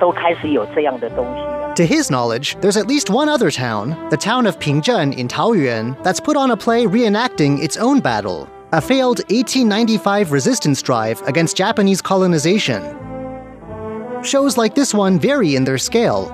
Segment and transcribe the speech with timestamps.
[0.00, 1.73] 都开始有这样的东西了。
[1.75, 5.95] To his knowledge, there's at least one other town, the town of Pingzhen in Taoyuan,
[6.03, 11.55] that's put on a play reenacting its own battle, a failed 1895 resistance drive against
[11.55, 12.81] Japanese colonization.
[14.23, 16.29] Shows like this one vary in their scale,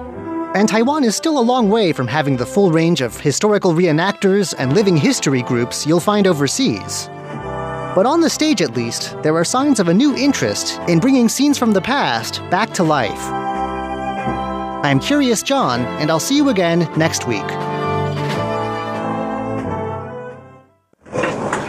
[0.55, 4.55] and Taiwan is still a long way from having the full range of historical reenactors
[4.57, 7.09] and living history groups you'll find overseas.
[7.95, 11.29] But on the stage at least, there are signs of a new interest in bringing
[11.29, 13.45] scenes from the past back to life.
[14.87, 17.45] I'm Curious John, and I'll see you again next week.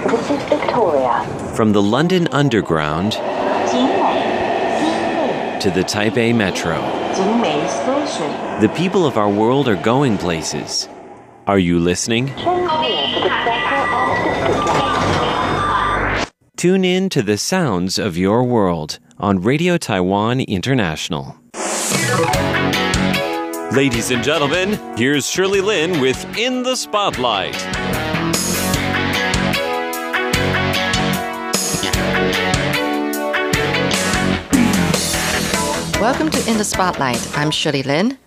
[0.06, 1.26] This is Victoria.
[1.56, 3.18] From the London Underground to
[5.68, 6.76] the Taipei Metro,
[8.60, 10.88] the people of our world are going places.
[11.48, 12.28] Are you listening?
[16.56, 21.34] Tune in to the sounds of your world on Radio Taiwan International.
[23.78, 27.54] Ladies and gentlemen, here's Shirley Lin with In the Spotlight.
[36.00, 37.38] Welcome to In the Spotlight.
[37.38, 38.18] I'm Shirley Lin.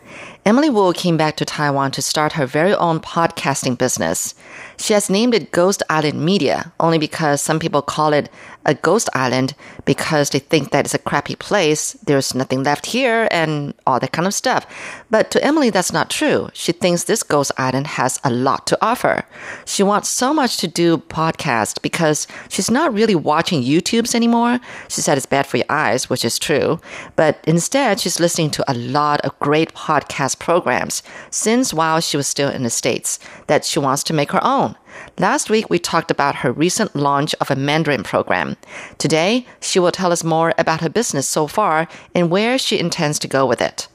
[0.45, 4.33] Emily Wu came back to Taiwan to start her very own podcasting business.
[4.78, 8.30] She has named it Ghost Island Media only because some people call it
[8.66, 9.54] a ghost island
[9.86, 14.12] because they think that it's a crappy place, there's nothing left here, and all that
[14.12, 14.66] kind of stuff.
[15.10, 16.50] But to Emily, that's not true.
[16.54, 19.23] She thinks this ghost island has a lot to offer.
[19.66, 24.60] She wants so much to do podcast because she's not really watching YouTubes anymore.
[24.88, 26.80] She said it's bad for your eyes, which is true.
[27.16, 32.28] But instead, she's listening to a lot of great podcast programs since while she was
[32.28, 34.76] still in the States that she wants to make her own.
[35.20, 38.58] Last week, we talked about her recent launch of a Mandarin program.
[38.98, 43.20] Today, she will tell us more about her business so far and where she intends
[43.20, 43.88] to go with it.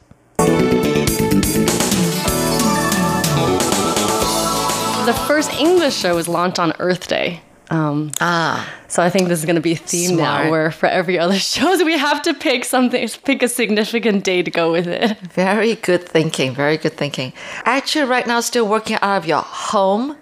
[5.06, 7.41] The first English show was launched on Earth Day.
[7.71, 10.44] Um, Ah, so I think this is going to be a theme Smart.
[10.47, 14.42] now, where for every other shows we have to pick something, pick a significant day
[14.42, 15.16] to go with it.
[15.19, 16.54] very good thinking.
[16.54, 17.32] Very good thinking.
[17.65, 20.16] Actually, right now, still working out of your home.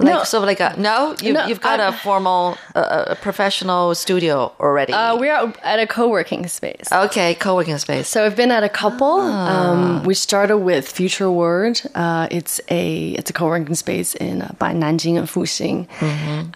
[0.00, 0.22] Like, No.
[0.22, 1.16] sort of like a no.
[1.20, 4.92] You, No, you've got a I- formal, uh, a professional studio already.
[4.92, 6.86] Uh, we're at- at a co-working space.
[6.92, 8.06] okay, co-working space.
[8.08, 9.20] So I've been at a couple.
[9.20, 11.84] Um, we started with FutureWard.
[11.96, 15.86] Uh, it's a it's a co-working space in uh, by Nanjing and Fuxing.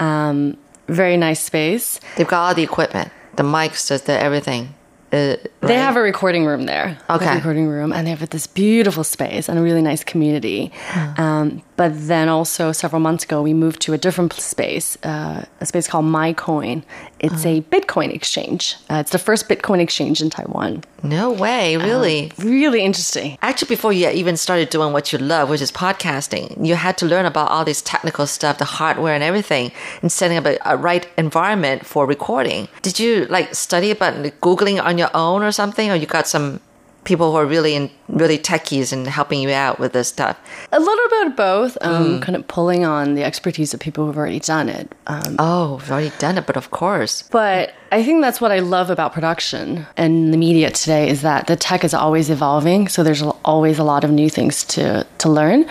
[0.01, 0.57] Um,
[0.89, 1.99] very nice space.
[2.17, 4.75] They've got all the equipment, the mics, the everything.
[5.13, 6.97] Uh, They have a recording room there.
[7.11, 7.35] Okay.
[7.37, 10.73] recording room, and they have this beautiful space and a really nice community.
[11.19, 15.67] Um, but then also several months ago, we moved to a different space, uh, a
[15.67, 16.83] space called MaiCoin.
[17.23, 18.77] It's a Bitcoin exchange.
[18.91, 20.83] Uh, it's the first Bitcoin exchange in Taiwan.
[21.05, 22.33] no way, really.
[22.39, 23.39] Really interesting.
[23.43, 27.07] Actually, before you even started doing what you love, which is podcasting, you had to
[27.07, 29.71] learn about all this technical stuff, the hardware and everything,
[30.03, 32.67] and setting up a, a right environment for recording.
[32.83, 36.27] Did you like study about like, Googling on your own or something, or you got
[36.27, 36.61] some
[37.05, 40.39] people who are really in, really techies and helping you out with this stuff?
[40.71, 44.17] A little bit of both, um, kind of pulling on the expertise of people who've
[44.17, 44.95] already done it.
[45.07, 47.23] Um, Oh, we've already done it, but of course.
[47.23, 51.47] But I think that's what I love about production and the media today is that
[51.47, 52.89] the tech is always evolving.
[52.89, 55.67] So there's always a lot of new things to, to learn.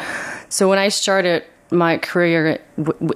[0.50, 2.60] So when I started my career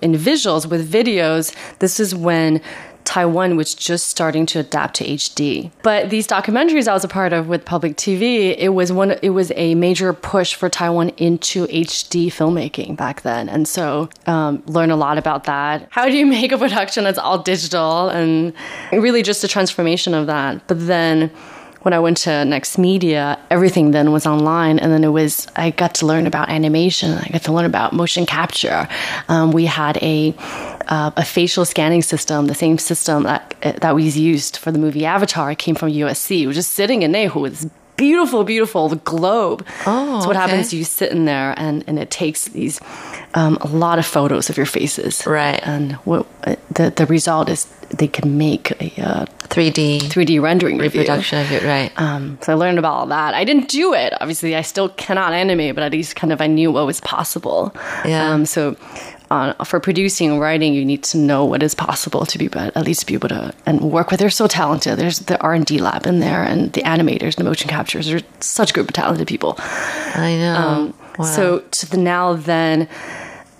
[0.01, 2.61] in visuals with videos, this is when
[3.05, 5.71] Taiwan was just starting to adapt to HD.
[5.83, 9.29] But these documentaries I was a part of with public TV, it was one it
[9.29, 13.47] was a major push for Taiwan into HD filmmaking back then.
[13.47, 15.87] And so um, learn a lot about that.
[15.91, 18.53] How do you make a production that's all digital and
[18.91, 20.67] really just a transformation of that.
[20.67, 21.31] But then
[21.85, 25.69] when I went to Next Media, everything then was online, and then it was I
[25.69, 27.11] got to learn about animation.
[27.11, 28.87] I got to learn about motion capture.
[29.29, 30.33] Um, we had a
[30.87, 35.05] uh, a facial scanning system, the same system that that was used for the movie
[35.05, 35.53] Avatar.
[35.53, 36.41] Came from USC.
[36.41, 39.65] It was just sitting in Neihu with this beautiful, beautiful the globe.
[39.85, 40.39] Oh, so what okay.
[40.39, 40.73] happens?
[40.73, 42.79] You sit in there, and and it takes these
[43.33, 45.59] um, a lot of photos of your faces, Right.
[45.63, 46.25] And what
[46.71, 51.01] the the result is they can make a uh, 3D 3D rendering review.
[51.01, 51.91] reproduction of it, right?
[51.97, 53.33] Um, so I learned about all that.
[53.33, 54.13] I didn't do it.
[54.19, 57.75] Obviously, I still cannot animate, but at least kind of I knew what was possible.
[58.05, 58.31] Yeah.
[58.31, 58.75] Um, so
[59.31, 62.75] uh, for producing and writing, you need to know what is possible to be, but
[62.77, 64.19] at least be able to and work with.
[64.19, 64.97] They're so talented.
[64.99, 68.07] There's the R and D lab in there, and the animators, the motion captures.
[68.07, 69.55] They're such a group of talented people.
[69.59, 70.55] I know.
[70.55, 70.93] Um,
[71.25, 72.87] So to the now then,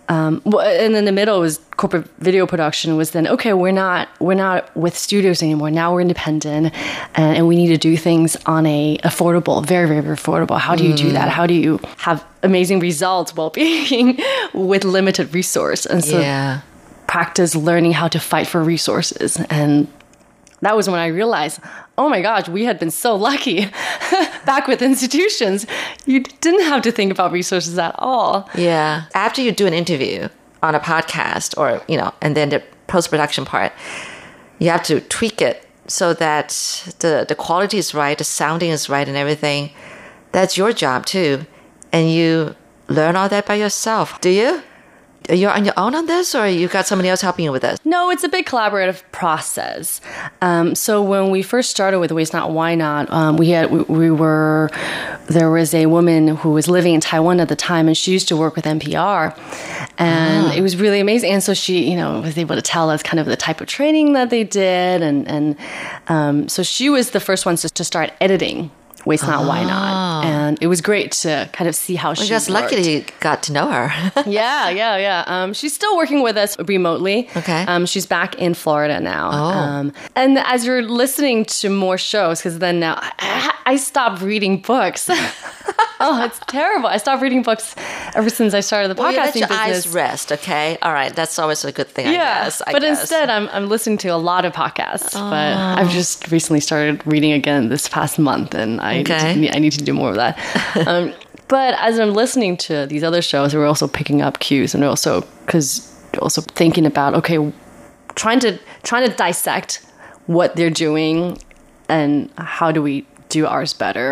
[0.08, 2.96] Um, and then the middle was corporate video production.
[2.98, 3.54] Was then okay?
[3.54, 5.72] We're not we're not with studios anymore.
[5.72, 6.74] Now we're independent,
[7.16, 10.58] and, and we need to do things on a affordable, very very, affordable.
[10.60, 11.28] How do you do that?
[11.28, 11.32] Mm.
[11.32, 14.18] How do you have amazing results while being
[14.54, 15.86] with limited resource?
[15.86, 16.62] And so Yeah.
[17.08, 19.38] practice learning how to fight for resources.
[19.50, 19.88] And
[20.62, 21.60] that was when I realized,
[21.98, 23.66] oh my gosh, we had been so lucky
[24.46, 25.68] back with institutions.
[26.06, 28.50] You didn't have to think about resources at all.
[28.56, 29.04] Yeah.
[29.14, 30.30] After you do an interview
[30.66, 33.72] on a podcast or, you know, and then the post production part,
[34.60, 36.50] you have to tweak it so that
[37.00, 39.72] the, the quality is right, the sounding is right, and everything.
[40.32, 41.46] That's your job too.
[41.92, 42.56] And you
[42.88, 44.20] learn all that by yourself.
[44.22, 44.62] Do you?
[45.30, 47.80] You're on your own on this, or you've got somebody else helping you with this?
[47.86, 50.02] No, it's a big collaborative process.
[50.42, 53.82] Um, so when we first started with Waste Not Why Not, um, we had we,
[53.84, 54.70] we were
[55.28, 58.28] there was a woman who was living in Taiwan at the time, and she used
[58.28, 59.38] to work with NPR,
[59.98, 61.32] and it was really amazing.
[61.32, 63.68] And so she, you know, was able to tell us kind of the type of
[63.68, 65.56] training that they did, and and
[66.08, 68.72] um, so she was the first one to, to start editing.
[69.06, 72.24] Waste Not Why Not, and it was great to kind of see how she.
[72.24, 73.92] I just lucky you got to know her.
[74.26, 75.24] Yeah, yeah, yeah.
[75.28, 77.30] Um, she's still working with us remotely.
[77.38, 77.64] Okay.
[77.68, 79.30] Um, she's back in Florida now.
[79.32, 79.36] Oh.
[79.36, 84.62] Um, and as you're listening to more shows, because then now I, I stopped reading
[84.62, 85.08] books.
[86.00, 86.88] oh, it's terrible.
[86.88, 87.76] I stopped reading books
[88.20, 89.86] ever since I started the Well, you let your business.
[89.86, 90.78] eyes rest, okay?
[90.82, 92.62] All right, that's always a good thing, I yeah, guess.
[92.66, 93.02] I but guess.
[93.02, 95.14] instead, I'm, I'm listening to a lot of podcasts.
[95.14, 95.82] But Oh.
[95.82, 99.36] I've just recently started reading again this past month, and I Okay.
[99.36, 100.38] need, to, I need to do more of that.
[100.88, 101.14] um,
[101.48, 105.22] but as I'm listening to these other shows, we're also picking up cues, and also
[105.46, 105.92] because
[106.22, 107.38] also thinking about okay,
[108.16, 109.86] trying to trying to dissect
[110.28, 111.38] what they're doing
[111.88, 113.06] and how do we
[113.40, 114.10] do ours better.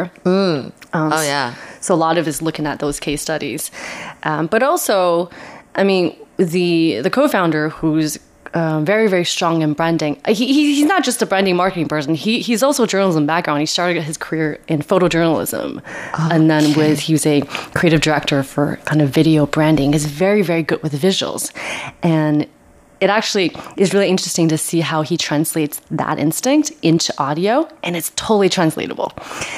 [1.17, 1.55] oh, yeah.
[1.85, 3.71] So a lot of it is looking at those case studies,
[4.29, 5.29] um, but also,
[5.81, 6.05] I mean,
[6.55, 8.11] the the co-founder who's
[8.53, 10.13] uh, very very strong in branding.
[10.25, 12.15] uh, He, he, he's not just a branding marketing person.
[12.25, 13.59] He he's also a journalism background.
[13.65, 15.67] He started his career in photojournalism,
[16.33, 17.41] and then with he was a
[17.77, 19.93] creative director for kind of video branding.
[19.93, 21.43] He's very very good with visuals,
[22.03, 22.45] and
[23.03, 27.97] it actually is really interesting to see how he translates that instinct into audio, and
[27.97, 29.11] it's totally translatable.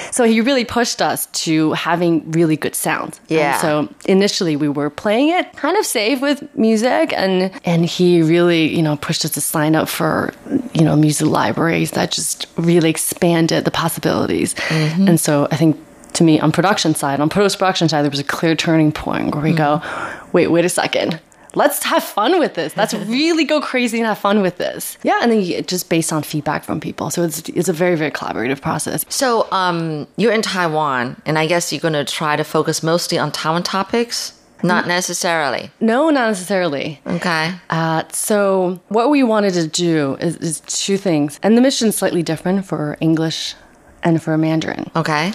[0.09, 3.19] So he really pushed us to having really good sound.
[3.29, 3.61] And Yeah.
[3.61, 8.75] so initially we were playing it kind of safe with music, and and he really
[8.75, 10.33] you know pushed us to sign up for
[10.73, 14.55] you know music libraries that just really expanded the possibilities.
[14.55, 15.07] Mm-hmm.
[15.07, 15.77] And so I think.
[16.15, 19.35] To me, on production side, on post production side, there was a clear turning point
[19.35, 19.57] where we mm-hmm.
[19.57, 21.19] go, wait, wait a second
[21.55, 22.75] let's have fun with this.
[22.77, 24.97] Let's really go crazy and have fun with this.
[25.03, 27.09] Yeah, and then you, just based on feedback from people.
[27.09, 29.05] So it's it's a very very collaborative process.
[29.09, 33.17] So, um, you're in Taiwan, and I guess you're going to try to focus mostly
[33.17, 34.33] on Taiwan topics?
[34.63, 35.69] Not necessarily.
[35.79, 36.99] No, not necessarily.
[37.05, 37.53] Okay.
[37.69, 42.23] Uh, so what we wanted to do is, is two things, and the mission's slightly
[42.23, 43.55] different for English
[44.05, 44.89] and for Mandarin.
[44.95, 45.33] Okay.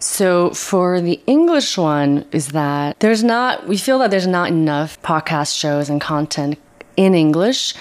[0.00, 5.00] So for the English one is that there's not we feel that there's not enough
[5.02, 6.58] podcast shows and content
[6.96, 7.74] in English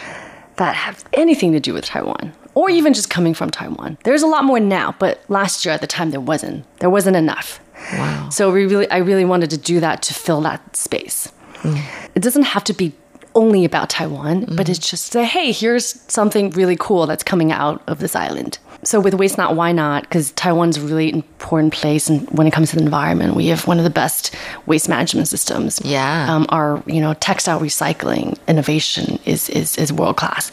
[0.57, 3.97] that have anything to do with Taiwan or even just coming from Taiwan.
[4.03, 6.65] There's a lot more now, but last year at the time there wasn't.
[6.79, 7.59] There wasn't enough.
[7.93, 8.29] Wow.
[8.29, 11.31] So we really I really wanted to do that to fill that space.
[11.63, 11.81] Mm.
[12.15, 12.93] It doesn't have to be
[13.35, 14.71] only about Taiwan, but mm-hmm.
[14.71, 18.59] it's just say, hey, here's something really cool that's coming out of this island.
[18.83, 20.03] So with Waste Not, Why Not?
[20.03, 23.67] Because Taiwan's a really important place, and when it comes to the environment, we have
[23.67, 24.33] one of the best
[24.65, 25.81] waste management systems.
[25.83, 26.33] Yeah.
[26.33, 30.51] um, our you know textile recycling innovation is is is world class,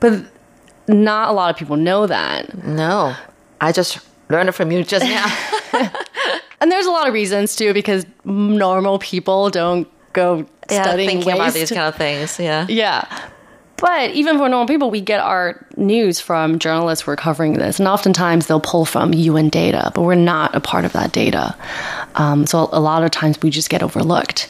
[0.00, 0.24] but
[0.88, 2.64] not a lot of people know that.
[2.64, 3.14] No.
[3.60, 5.90] I just learned it from you just now.
[6.60, 11.26] And there's a lot of reasons too, because normal people don't go yeah, studying thinking
[11.26, 11.36] waste.
[11.36, 12.38] about these kind of things.
[12.40, 12.66] Yeah.
[12.68, 13.28] Yeah.
[13.78, 17.78] But even for normal people, we get our news from journalists who are covering this.
[17.78, 21.54] And oftentimes they'll pull from UN data, but we're not a part of that data.
[22.14, 24.48] Um, so a lot of times we just get overlooked.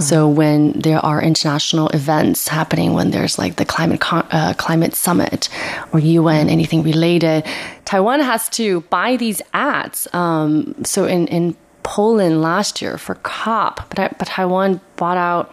[0.00, 4.94] So when there are international events happening, when there's like the climate con- uh, climate
[4.94, 5.50] summit
[5.92, 7.44] or UN, anything related,
[7.84, 10.08] Taiwan has to buy these ads.
[10.14, 15.52] Um, so in, in Poland last year for COP, but, I- but Taiwan bought out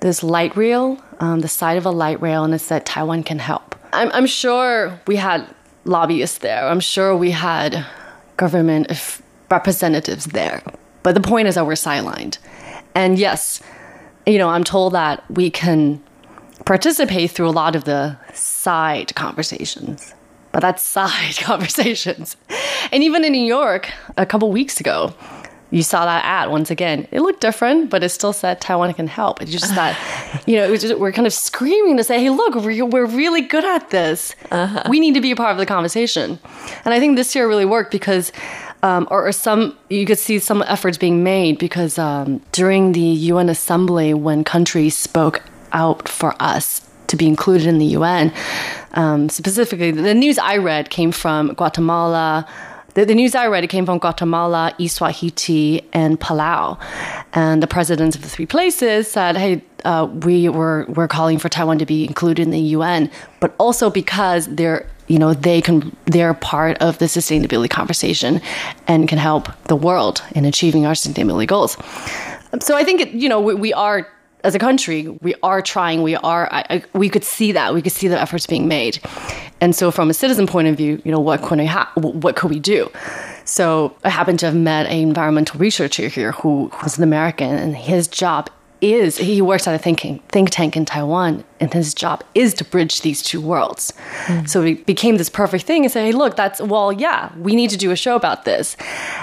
[0.00, 3.38] this light rail, um, the side of a light rail, and it said Taiwan can
[3.38, 3.76] help.
[3.92, 5.46] I'm, I'm sure we had
[5.84, 6.66] lobbyists there.
[6.66, 7.86] I'm sure we had
[8.36, 8.90] government
[9.50, 10.62] representatives there.
[11.02, 12.38] But the point is that we're sidelined.
[12.94, 13.62] And yes,
[14.26, 16.02] you know, I'm told that we can
[16.64, 20.14] participate through a lot of the side conversations.
[20.52, 22.36] But that's side conversations.
[22.92, 25.14] And even in New York, a couple weeks ago,
[25.70, 27.06] you saw that ad once again.
[27.10, 29.40] It looked different, but it still said Taiwan can help.
[29.40, 29.96] It's just that,
[30.46, 33.06] you know, it was just, we're kind of screaming to say, hey, look, we're, we're
[33.06, 34.34] really good at this.
[34.88, 36.38] We need to be a part of the conversation.
[36.84, 38.32] And I think this year really worked because,
[38.82, 43.00] um, or, or some, you could see some efforts being made because um, during the
[43.00, 48.32] UN Assembly, when countries spoke out for us to be included in the UN,
[48.94, 52.46] um, specifically, the news I read came from Guatemala.
[52.94, 56.78] The, the news I read it came from Guatemala, Eswatini, and Palau,
[57.32, 61.48] and the presidents of the three places said, "Hey, uh, we were we're calling for
[61.48, 65.96] Taiwan to be included in the UN, but also because they're you know they can
[66.06, 68.40] they're part of the sustainability conversation
[68.88, 71.76] and can help the world in achieving our sustainability goals."
[72.60, 74.08] So I think it, you know we, we are
[74.44, 76.02] as a country, we are trying.
[76.02, 76.48] We are.
[76.52, 77.74] I, I, we could see that.
[77.74, 79.00] We could see the efforts being made,
[79.60, 82.36] and so from a citizen point of view, you know, what could we ha- what
[82.36, 82.90] could we do?
[83.44, 87.76] So I happen to have met an environmental researcher here who was an American, and
[87.76, 92.24] his job is he works at a thinking think tank in Taiwan, and his job
[92.34, 93.92] is to bridge these two worlds.
[94.24, 94.46] Hmm.
[94.46, 97.70] So it became this perfect thing and say, hey, look, that's well, yeah, we need
[97.70, 98.76] to do a show about this,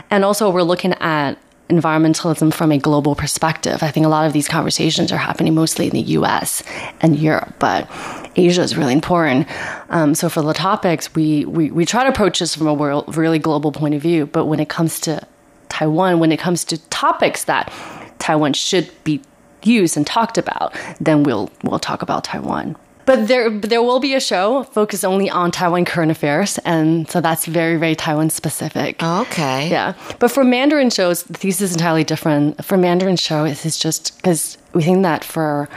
[0.09, 1.37] and also we're looking at
[1.69, 3.83] environmentalism from a global perspective.
[3.83, 6.63] I think a lot of these conversations are happening mostly in the US
[7.01, 7.89] and Europe, but
[8.35, 9.47] Asia is really important.
[9.89, 13.15] Um, so for the topics, we, we, we try to approach this from a world,
[13.17, 14.25] really global point of view.
[14.25, 15.25] But when it comes to
[15.69, 17.71] Taiwan, when it comes to topics that
[18.19, 19.21] Taiwan should be
[19.63, 22.75] used and talked about, then we'll, we'll talk about Taiwan.
[23.07, 27.21] But there, there will be a show focused only on Taiwan current affairs, and so
[27.21, 29.01] that's very, very Taiwan specific.
[29.01, 29.69] Okay.
[29.69, 29.93] Yeah.
[30.19, 32.65] But for Mandarin shows, the thesis is entirely different.
[32.65, 35.69] For Mandarin show, it's just because we think that for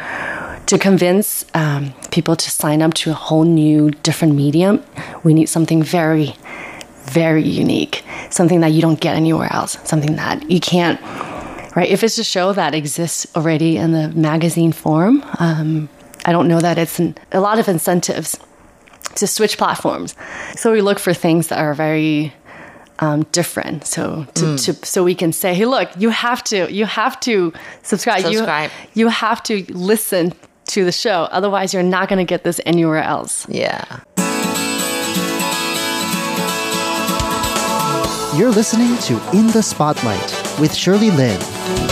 [0.66, 4.82] to convince um, people to sign up to a whole new, different medium,
[5.22, 6.34] we need something very,
[7.04, 11.00] very unique, something that you don't get anywhere else, something that you can't.
[11.76, 11.88] Right?
[11.88, 15.88] If it's a show that exists already in the magazine form, um,
[16.25, 18.39] I don't know that it's an, a lot of incentives
[19.17, 20.15] to switch platforms.
[20.57, 22.33] So we look for things that are very
[23.00, 23.87] um, different.
[23.87, 27.53] So to, to, so we can say, hey, look, you have to you have to
[27.83, 28.23] subscribe.
[28.23, 28.71] Subscribe.
[28.95, 30.33] You you have to listen
[30.67, 31.27] to the show.
[31.31, 33.49] Otherwise, you're not going to get this anywhere else.
[33.49, 34.00] Yeah.
[38.37, 41.89] You're listening to In the Spotlight with Shirley Lin.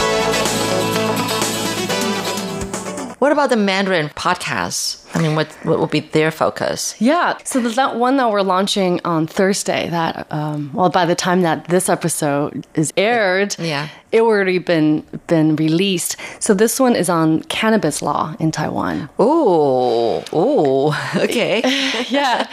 [3.19, 5.05] What about the Mandarin podcast?
[5.17, 6.95] I mean, what what will be their focus?
[7.01, 7.37] Yeah.
[7.45, 9.89] So the that one that we're launching on Thursday.
[9.91, 13.89] That um, well, by the time that this episode is aired, Yeah.
[14.13, 16.17] it already been been released.
[16.39, 19.09] So this one is on cannabis law in Taiwan.
[19.19, 21.63] Oh, oh, okay.
[22.09, 22.47] yeah.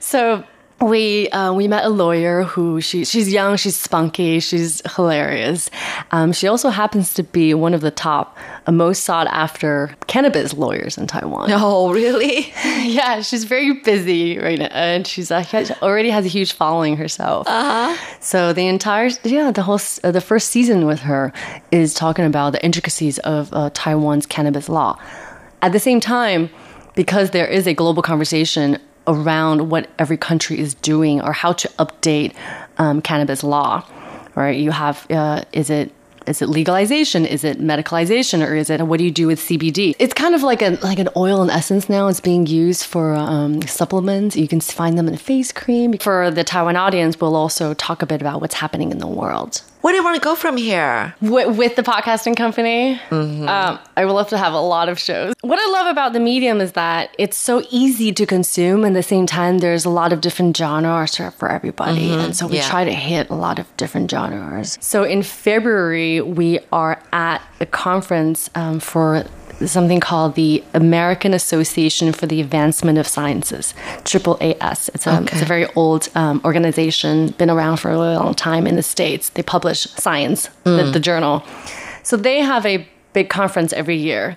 [0.00, 0.44] So
[0.80, 5.70] we uh, we met a lawyer who she she's young, she's spunky, she's hilarious.
[6.10, 10.52] Um, she also happens to be one of the top, uh, most sought after cannabis
[10.52, 11.50] lawyers in Taiwan.
[11.50, 12.52] Oh, really?
[12.64, 16.98] yeah, she's very busy right now, and she's uh, has- already has a huge following
[16.98, 17.48] herself.
[17.48, 17.96] Uh-huh.
[18.20, 21.32] So the entire yeah the whole uh, the first season with her
[21.72, 24.98] is talking about the intricacies of uh, Taiwan's cannabis law.
[25.62, 26.50] At the same time,
[26.94, 31.68] because there is a global conversation around what every country is doing or how to
[31.78, 32.34] update
[32.78, 33.84] um, cannabis law,
[34.34, 34.58] right?
[34.58, 35.92] You have uh, is it
[36.26, 37.24] is it legalization?
[37.24, 39.94] Is it medicalization, or is it what do you do with CBD?
[39.98, 42.08] It's kind of like a like an oil and essence now.
[42.08, 44.36] It's being used for um, supplements.
[44.36, 45.96] You can find them in a face cream.
[45.98, 49.62] For the Taiwan audience, we'll also talk a bit about what's happening in the world.
[49.86, 51.14] Where do you want to go from here?
[51.20, 55.32] With, with the podcasting company, um, I would love to have a lot of shows.
[55.42, 58.98] What I love about the medium is that it's so easy to consume, and at
[58.98, 62.56] the same time, there's a lot of different genres for for everybody, and so we
[62.56, 62.68] yeah.
[62.68, 64.76] try to hit a lot of different genres.
[64.80, 69.24] So in February, we are at a conference um, for
[69.64, 74.90] something called the American Association for the Advancement of Sciences, Triple AS.
[74.94, 78.66] It's a, it's a very old um, organization, been around for a really long time
[78.66, 79.30] in the States.
[79.30, 81.42] They publish science, the, the journal.
[82.02, 84.36] So they have a big conference every year,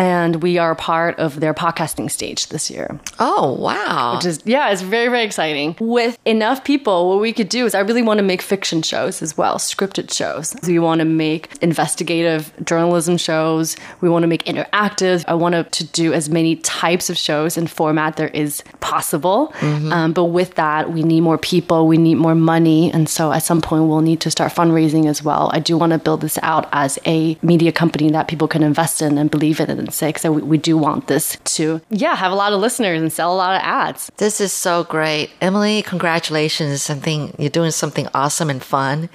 [0.00, 2.98] and we are part of their podcasting stage this year.
[3.18, 4.16] Oh, wow.
[4.16, 5.76] Which is yeah, it's very very exciting.
[5.80, 9.20] With enough people, what we could do is I really want to make fiction shows
[9.20, 10.56] as well, scripted shows.
[10.66, 13.76] We want to make investigative journalism shows.
[14.00, 15.24] We want to make interactive.
[15.28, 19.52] I want to, do as many types of shows and format there is possible.
[19.60, 21.88] Um, but with that, we need more people.
[21.88, 25.24] We need more money, and so at some point we'll need to start fundraising as
[25.24, 25.50] well.
[25.52, 28.62] I do want to build this out as a media company that that people can
[28.62, 32.14] invest in and believe in and say, because we, we do want this to, yeah,
[32.16, 34.10] have a lot of listeners and sell a lot of ads.
[34.16, 35.30] This is so great.
[35.40, 36.88] Emily, congratulations.
[36.90, 39.08] I think you're doing something awesome and fun.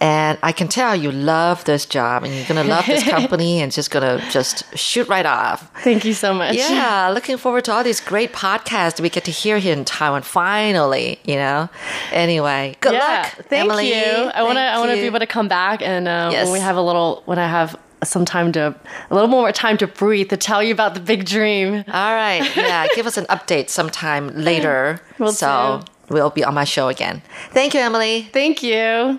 [0.00, 3.60] And I can tell you love this job and you're going to love this company
[3.60, 5.70] and just going to just shoot right off.
[5.82, 6.56] Thank you so much.
[6.56, 10.22] Yeah, looking forward to all these great podcasts we get to hear here in Taiwan
[10.22, 11.68] finally, you know.
[12.12, 13.46] Anyway, good yeah, luck.
[13.48, 13.88] Thank Emily.
[13.88, 14.02] you.
[14.04, 16.44] I want to I want to be able to come back and uh, Yes.
[16.44, 18.74] when we have a little when I have some time to
[19.10, 21.84] a little more time to breathe to tell you about the big dream.
[21.88, 22.42] All right.
[22.56, 25.00] Yeah, give us an update sometime later.
[25.18, 26.14] Will so do.
[26.14, 27.22] we'll be on my show again.
[27.50, 28.28] Thank you, Emily.
[28.32, 29.18] Thank you.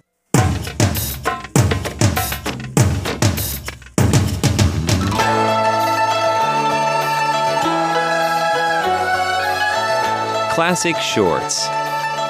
[10.51, 11.69] Classic Shorts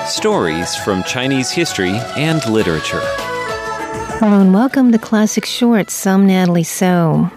[0.06, 3.02] Stories from Chinese history and literature.
[4.20, 6.06] Hello and welcome to Classic Shorts.
[6.06, 7.32] I'm Natalie So.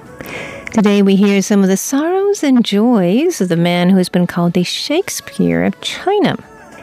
[0.74, 4.26] Today we hear some of the sorrows and joys of the man who has been
[4.26, 6.36] called the Shakespeare of China,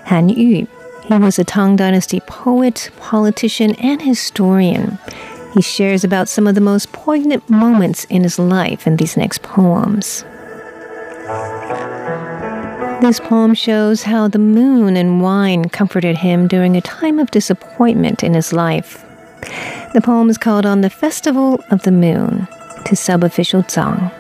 [0.06, 0.66] Han Yu.
[1.06, 4.98] He was a Tang Dynasty poet, politician, and historian.
[5.54, 9.44] He shares about some of the most poignant moments in his life in these next
[9.44, 10.26] poems.
[13.02, 18.24] This poem shows how the moon and wine comforted him during a time of disappointment
[18.24, 19.04] in his life.
[19.96, 22.48] The poem is called On the Festival of the Moon
[22.86, 24.14] to sub-official Zhang.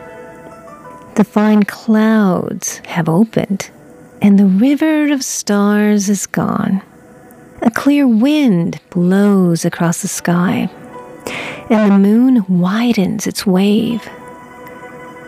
[1.13, 3.69] The fine clouds have opened,
[4.19, 6.81] and the river of stars is gone.
[7.61, 10.71] A clear wind blows across the sky,
[11.69, 14.09] and the moon widens its wave.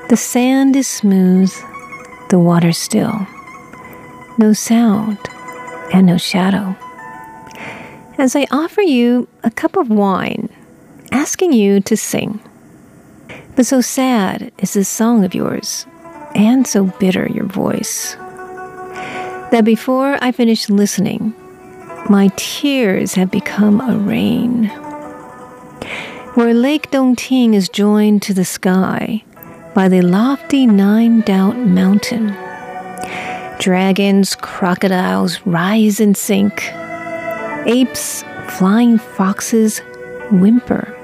[0.10, 1.54] The sand is smooth,
[2.32, 3.28] the water still.
[4.38, 5.20] No sound
[5.94, 6.76] and no shadow
[8.18, 10.50] as I offer you a cup of wine,
[11.12, 12.40] asking you to sing.
[13.56, 15.86] But so sad is this song of yours,
[16.36, 18.16] and so bitter your voice,
[19.52, 21.34] that before I finish listening,
[22.10, 24.66] my tears have become a rain.
[26.36, 29.24] Where Lake Dongting is joined to the sky
[29.74, 32.36] by the lofty Nine Doubt Mountain,
[33.60, 36.72] dragons, crocodiles rise and sink
[37.66, 39.80] apes, flying foxes
[40.32, 40.96] whimper.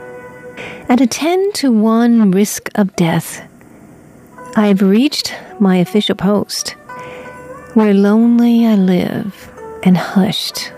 [0.89, 3.41] At a 10 to 1 risk of death,
[4.55, 6.71] I have reached my official post,
[7.75, 9.51] where lonely I live
[9.83, 10.73] and hushed,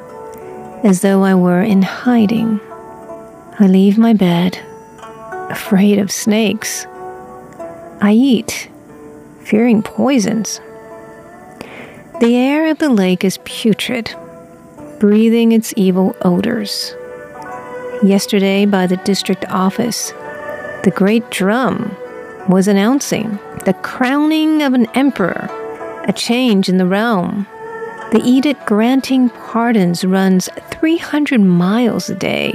[0.84, 2.60] as though I were in hiding.
[3.60, 4.60] I leave my bed,
[5.50, 6.86] afraid of snakes.
[8.02, 8.70] I eat,
[9.44, 10.60] fearing poisons.
[12.22, 14.14] The air of the lake is putrid
[15.00, 16.94] breathing its evil odors.
[18.04, 20.12] Yesterday, by the district office,
[20.84, 21.98] the great drum
[22.48, 25.50] was announcing the crowning of an emperor,
[26.08, 27.48] a change in the realm.
[28.12, 32.52] The edict granting pardons runs 300 miles a day.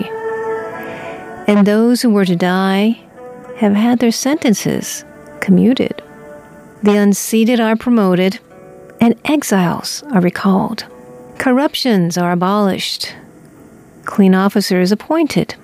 [1.49, 3.01] And those who were to die
[3.57, 5.05] have had their sentences
[5.41, 6.01] commuted.
[6.85, 8.39] The unseated are promoted,
[9.01, 10.87] and exiles are recalled.
[11.39, 13.15] Corruptions are abolished.
[14.05, 15.55] Clean officers appointed.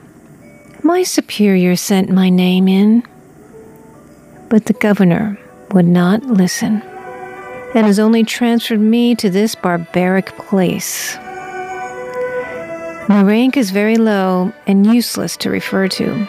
[0.83, 3.05] My superior sent my name in,
[4.49, 5.39] but the governor
[5.71, 6.83] would not listen
[7.75, 11.17] and has only transferred me to this barbaric place.
[13.09, 16.29] My rank is very low and useless to refer to.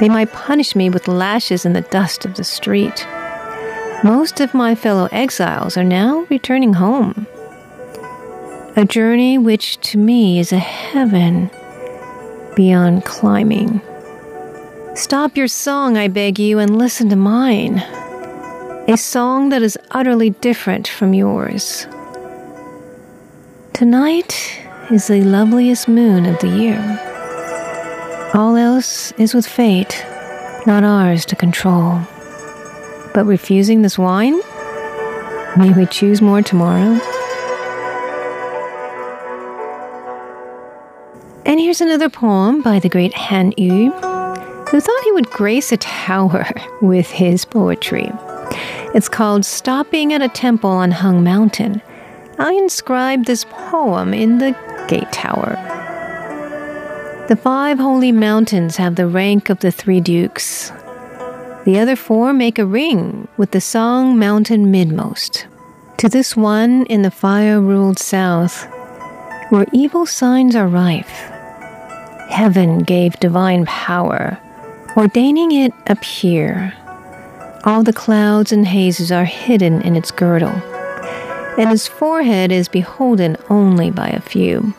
[0.00, 3.06] They might punish me with lashes in the dust of the street.
[4.02, 7.26] Most of my fellow exiles are now returning home
[8.76, 11.50] a journey which to me is a heaven
[12.54, 13.80] beyond climbing.
[14.94, 17.78] Stop your song, I beg you, and listen to mine.
[18.88, 21.86] A song that is utterly different from yours.
[23.72, 26.80] Tonight is the loveliest moon of the year.
[28.34, 30.06] All else is with fate
[30.66, 32.00] not ours to control.
[33.12, 34.40] But refusing this wine?
[35.56, 37.00] May we choose more tomorrow?
[41.44, 45.76] And here's another poem by the great Han Yu, who thought he would grace a
[45.78, 46.48] tower
[46.82, 48.12] with his poetry.
[48.94, 51.82] It's called Stopping at a Temple on Hung Mountain.
[52.38, 55.56] I inscribed this poem in the gate tower.
[57.28, 60.72] The five holy mountains have the rank of the three dukes.
[61.70, 65.46] The other four make a ring with the Song Mountain midmost.
[65.98, 68.66] To this one in the fire ruled south,
[69.50, 71.30] where evil signs are rife,
[72.28, 74.36] heaven gave divine power,
[74.96, 76.74] ordaining it appear.
[77.64, 80.60] All the clouds and hazes are hidden in its girdle,
[81.56, 84.74] and his forehead is beholden only by a few.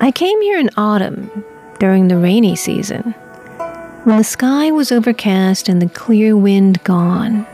[0.00, 1.44] I came here in autumn,
[1.80, 3.12] during the rainy season,
[4.06, 7.44] when the sky was overcast and the clear wind gone.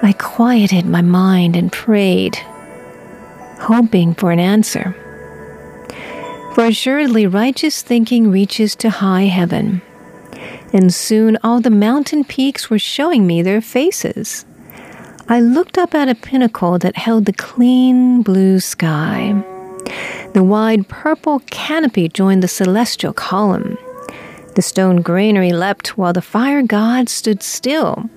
[0.00, 2.36] I quieted my mind and prayed,
[3.58, 4.94] hoping for an answer.
[6.54, 9.82] For assuredly righteous thinking reaches to high heaven,
[10.72, 14.44] and soon all the mountain peaks were showing me their faces.
[15.28, 19.34] I looked up at a pinnacle that held the clean blue sky.
[20.32, 23.76] The wide purple canopy joined the celestial column.
[24.54, 28.08] The stone granary leapt while the fire god stood still.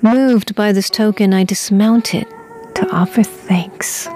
[0.00, 2.26] Moved by this token, I dismounted
[2.74, 4.06] to offer thanks.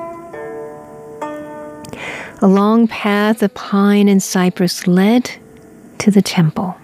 [2.43, 5.33] A long path of pine and cypress led
[5.99, 6.77] to the temple.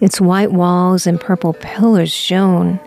[0.00, 2.80] Its white walls and purple pillars shone,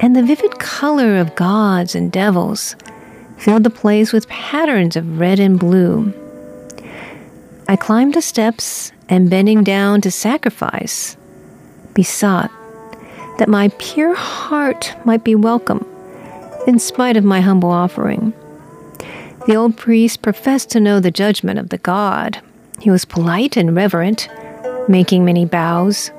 [0.00, 2.76] and the vivid color of gods and devils
[3.36, 6.14] filled the place with patterns of red and blue.
[7.68, 11.16] I climbed the steps and bending down to sacrifice,
[11.94, 12.50] besought
[13.38, 15.86] that my pure heart might be welcome
[16.66, 18.32] in spite of my humble offering.
[19.46, 22.40] The old priest professed to know the judgment of the god.
[22.80, 24.28] He was polite and reverent,
[24.88, 26.10] making many bows.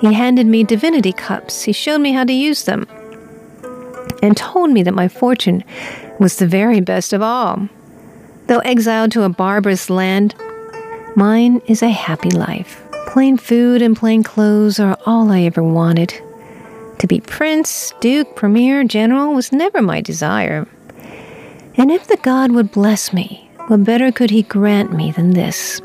[0.00, 1.62] He handed me divinity cups.
[1.62, 2.86] He showed me how to use them
[4.22, 5.62] and told me that my fortune
[6.18, 7.68] was the very best of all.
[8.46, 10.34] Though exiled to a barbarous land,
[11.16, 12.82] mine is a happy life.
[13.06, 16.14] Plain food and plain clothes are all I ever wanted.
[16.98, 20.66] To be prince, duke, premier, general was never my desire.
[21.76, 25.80] And if the God would bless me, what better could he grant me than this?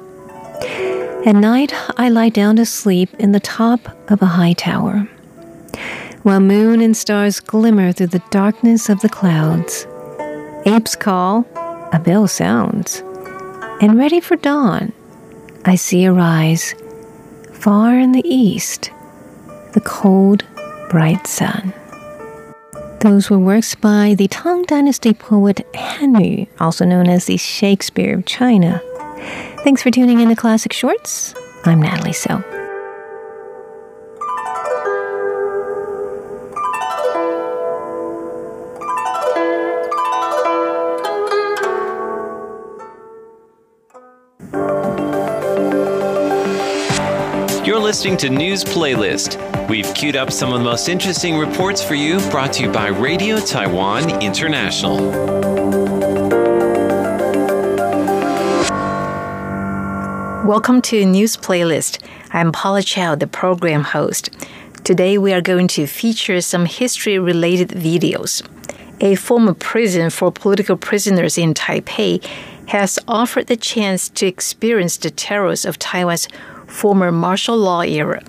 [1.26, 5.08] At night, I lie down to sleep in the top of a high tower,
[6.24, 9.86] while moon and stars glimmer through the darkness of the clouds.
[10.66, 11.46] Apes call,
[11.92, 13.02] a bell sounds,
[13.82, 14.94] and ready for dawn,
[15.66, 16.74] I see arise,
[17.52, 18.92] far in the east,
[19.74, 20.46] the cold,
[20.90, 21.74] bright sun.
[23.02, 28.18] Those were works by the Tang Dynasty poet Han Yu, also known as the Shakespeare
[28.18, 28.82] of China.
[29.64, 31.34] Thanks for tuning in to Classic Shorts.
[31.66, 32.44] I'm Natalie So.
[47.90, 49.68] Listening to News Playlist.
[49.68, 52.90] We've queued up some of the most interesting reports for you, brought to you by
[52.90, 54.98] Radio Taiwan International.
[60.46, 62.00] Welcome to News Playlist.
[62.30, 64.30] I'm Paula Chow, the program host.
[64.84, 68.48] Today we are going to feature some history related videos.
[69.02, 72.24] A former prison for political prisoners in Taipei
[72.68, 76.28] has offered the chance to experience the terrors of Taiwan's
[76.70, 78.22] former martial law era.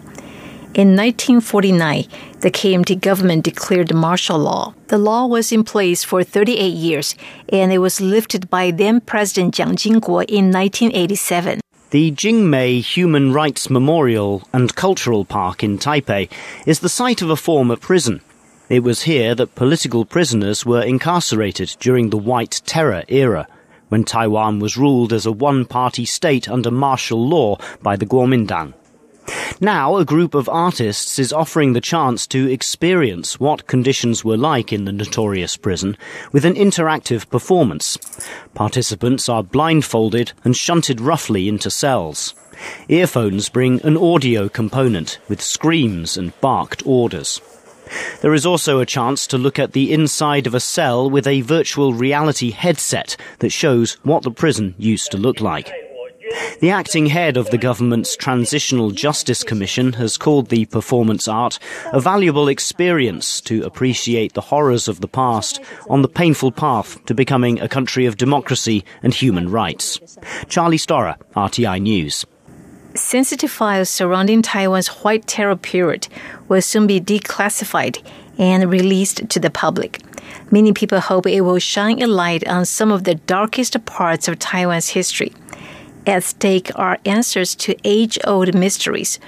[0.73, 2.07] In 1949,
[2.41, 4.73] the KMT government declared martial law.
[4.87, 7.17] The law was in place for 38 years,
[7.49, 11.61] and it was lifted by then President Jiang Jingguo in 1987.
[11.91, 16.31] The Jingmei Human Rights Memorial and Cultural Park in Taipei
[16.65, 18.21] is the site of a former prison.
[18.69, 23.49] It was here that political prisoners were incarcerated during the White Terror era,
[23.91, 28.73] when Taiwan was ruled as a one-party state under martial law by the Kuomintang.
[29.61, 34.73] Now, a group of artists is offering the chance to experience what conditions were like
[34.73, 35.97] in the notorious prison
[36.33, 37.99] with an interactive performance.
[38.55, 42.35] Participants are blindfolded and shunted roughly into cells.
[42.89, 47.41] Earphones bring an audio component with screams and barked orders.
[48.21, 51.41] There is also a chance to look at the inside of a cell with a
[51.43, 55.73] virtual reality headset that shows what the prison used to look like.
[56.61, 61.59] The acting head of the government's Transitional Justice Commission has called the performance art
[61.93, 67.15] a valuable experience to appreciate the horrors of the past on the painful path to
[67.15, 69.99] becoming a country of democracy and human rights.
[70.49, 72.25] Charlie Storer, RTI News.
[72.95, 76.09] Sensitive files surrounding Taiwan's White Terror period
[76.49, 78.03] will soon be declassified
[78.37, 80.01] and released to the public.
[80.51, 84.41] Many people hope it will shine a light on some of the darkest parts of
[84.41, 85.33] Taiwan's history.
[86.07, 89.21] At stake are answers to age old mysteries,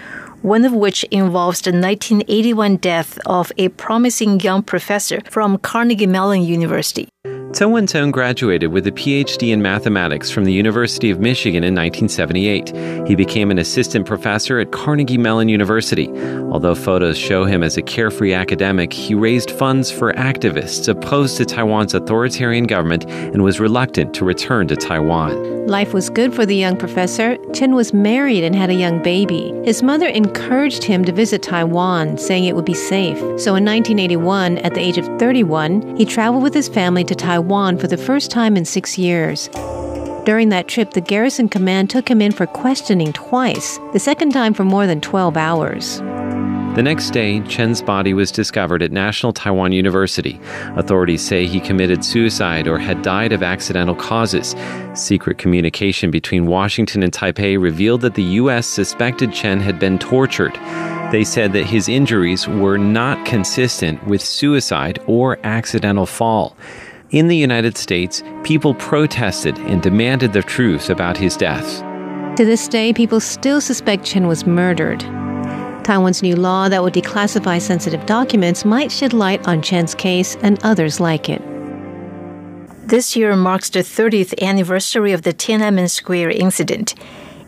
[0.43, 6.43] one of which involves the 1981 death of a promising young professor from Carnegie Mellon
[6.43, 7.09] University.
[7.55, 13.07] Chen Wen-chen graduated with a PhD in mathematics from the University of Michigan in 1978.
[13.07, 16.09] He became an assistant professor at Carnegie Mellon University.
[16.51, 21.45] Although photos show him as a carefree academic, he raised funds for activists opposed to
[21.45, 25.67] Taiwan's authoritarian government and was reluctant to return to Taiwan.
[25.67, 27.37] Life was good for the young professor.
[27.53, 29.53] Chen was married and had a young baby.
[29.65, 33.19] His mother encouraged him to visit Taiwan, saying it would be safe.
[33.19, 37.42] So in 1981, at the age of 31, he traveled with his family to Taiwan
[37.43, 39.49] Taiwan for the first time in six years.
[40.25, 44.55] During that trip, the garrison command took him in for questioning twice, the second time
[44.55, 45.99] for more than 12 hours.
[46.77, 50.41] The next day, Chen's body was discovered at National Taiwan University.
[50.77, 54.55] Authorities say he committed suicide or had died of accidental causes.
[54.95, 58.69] Secret communication between Washington and Taipei revealed that the U.S.
[58.69, 60.55] suspected Chen had been tortured.
[61.11, 66.57] They said that his injuries were not consistent with suicide or accidental fall.
[67.13, 71.81] In the United States, people protested and demanded the truth about his death.
[72.37, 75.01] To this day, people still suspect Chen was murdered.
[75.85, 80.59] Taiwan's new law that would declassify sensitive documents might shed light on Chen's case and
[80.65, 81.43] others like it.
[82.89, 86.95] This year marks the 30th anniversary of the Tiananmen Square incident.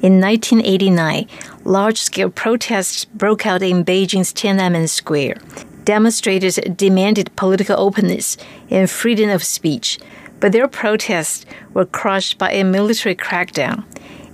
[0.02, 1.26] In 1989,
[1.64, 5.36] large scale protests broke out in Beijing's Tiananmen Square.
[5.84, 8.36] Demonstrators demanded political openness
[8.70, 9.98] and freedom of speech,
[10.40, 13.84] but their protests were crushed by a military crackdown.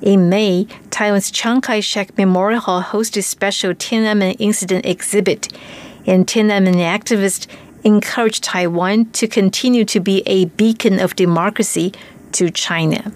[0.01, 5.53] In May, Taiwan's Chiang Kai shek Memorial Hall hosted a special Tiananmen incident exhibit,
[6.07, 7.47] and Tiananmen activists
[7.85, 11.93] encouraged Taiwan to continue to be a beacon of democracy
[12.33, 13.13] to China.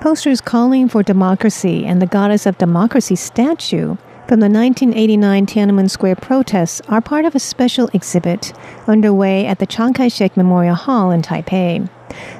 [0.00, 3.96] Posters calling for democracy and the Goddess of Democracy statue
[4.28, 8.52] from the 1989 Tiananmen Square protests are part of a special exhibit
[8.86, 11.88] underway at the Chiang Kai shek Memorial Hall in Taipei.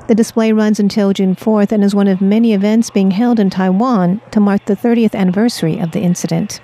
[0.06, 3.48] The display runs until June 4th and is one of many events being held in
[3.48, 6.60] Taiwan to mark the 30th anniversary of the incident.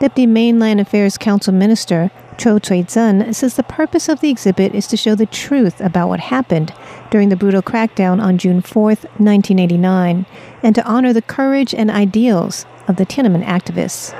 [0.00, 4.98] Deputy Mainland Affairs Council Minister Chiu Chui-cheng says the purpose of the exhibit is to
[4.98, 6.74] show the truth about what happened
[7.10, 10.26] during the brutal crackdown on June 4, 1989,
[10.62, 14.12] and to honor the courage and ideals of the Tiananmen activists.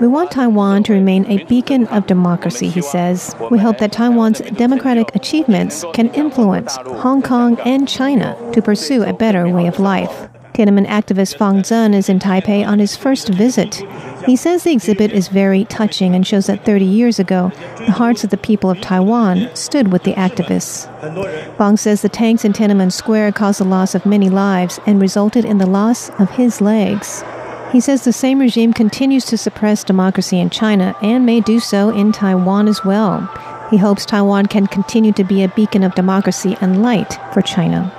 [0.00, 3.34] We want Taiwan to remain a beacon of democracy, he says.
[3.50, 9.12] We hope that Taiwan's democratic achievements can influence Hong Kong and China to pursue a
[9.12, 10.28] better way of life.
[10.54, 13.80] Tiananmen activist Fang Zheng is in Taipei on his first visit.
[14.28, 18.24] He says the exhibit is very touching and shows that 30 years ago, the hearts
[18.24, 20.86] of the people of Taiwan stood with the activists.
[21.56, 25.46] Fang says the tanks in Tiananmen Square caused the loss of many lives and resulted
[25.46, 27.24] in the loss of his legs.
[27.72, 31.88] He says the same regime continues to suppress democracy in China and may do so
[31.88, 33.20] in Taiwan as well.
[33.70, 37.90] He hopes Taiwan can continue to be a beacon of democracy and light for China.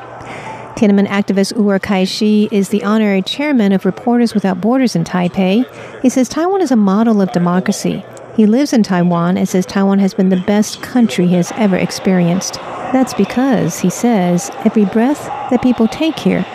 [0.80, 5.66] Tiananmen activist Wu'er Kaixi is the honorary chairman of Reporters Without Borders in Taipei.
[6.02, 8.02] He says Taiwan is a model of democracy.
[8.38, 11.76] He lives in Taiwan and says Taiwan has been the best country he has ever
[11.76, 12.54] experienced.
[12.94, 16.46] That's because, he says, every breath that people take here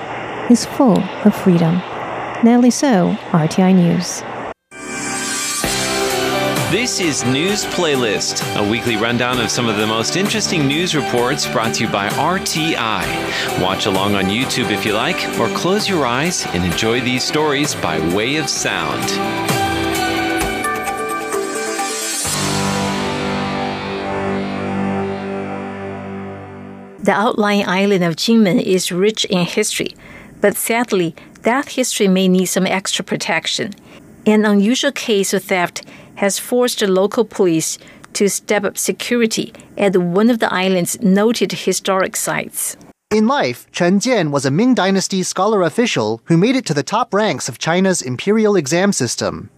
[0.49, 1.75] is full of freedom.
[2.43, 4.23] Natalie So, RTI News.
[6.75, 11.47] This is News Playlist, a weekly rundown of some of the most interesting news reports
[11.47, 13.63] brought to you by RTI.
[13.63, 17.77] Watch along on YouTube if you like, or close your eyes and enjoy these stories
[17.77, 19.09] by way of sound.
[27.05, 29.95] The outlying island of Kinmen is rich in history,
[30.41, 33.75] but sadly, that history may need some extra protection.
[34.27, 35.85] An unusual case of theft
[36.17, 37.79] has forced the local police
[38.15, 42.77] to step up security at one of the island's noted historic sites.
[43.11, 46.83] In life, Chen Jian was a Ming Dynasty scholar official who made it to the
[46.83, 49.51] top ranks of China's imperial exam system.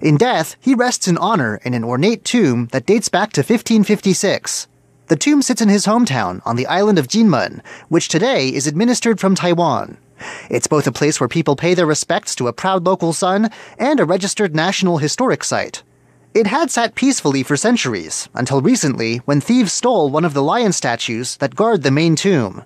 [0.00, 4.68] In death, he rests in honor in an ornate tomb that dates back to 1556.
[5.08, 9.18] The tomb sits in his hometown on the island of Jinmen, which today is administered
[9.18, 9.96] from Taiwan.
[10.48, 13.98] It's both a place where people pay their respects to a proud local son and
[13.98, 15.82] a registered National Historic Site.
[16.32, 20.72] It had sat peacefully for centuries, until recently when thieves stole one of the lion
[20.72, 22.62] statues that guard the main tomb.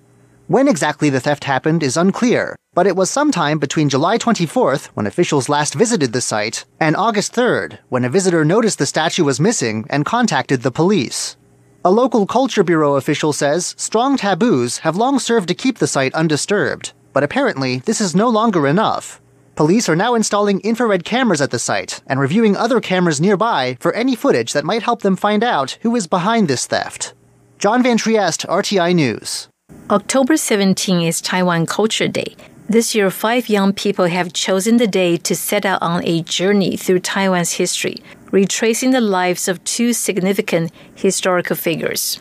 [0.49, 5.07] When exactly the theft happened is unclear, but it was sometime between July 24th, when
[5.07, 9.41] officials last visited the site, and August 3rd, when a visitor noticed the statue was
[9.41, 11.39] missing and contacted the police.
[11.87, 16.13] A local Culture Bureau official says strong taboos have long served to keep the site
[16.13, 19.23] undisturbed, but apparently this is no longer enough.
[19.57, 23.93] Police are now installing infrared cameras at the site and reviewing other cameras nearby for
[23.93, 27.15] any footage that might help them find out who is behind this theft.
[27.59, 29.49] John Van Trieste, RTI News.
[29.91, 32.35] October 17 is Taiwan Culture Day.
[32.69, 36.77] This year, five young people have chosen the day to set out on a journey
[36.77, 42.19] through Taiwan's history, retracing the lives of two significant historical figures.